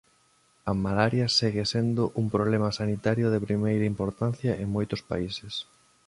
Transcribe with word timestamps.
A 0.71 0.73
malaria 0.85 1.27
segue 1.37 1.63
sendo 1.73 2.03
un 2.21 2.27
problema 2.35 2.69
sanitario 2.79 3.27
de 3.29 3.43
primeira 3.47 3.89
importancia 3.93 4.51
en 4.63 4.67
moitos 4.75 5.01
países. 5.11 5.53